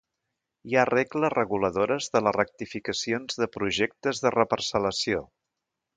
[0.69, 5.25] Hi ha regles reguladores de les rectificacions de projectes de reparcel·lació.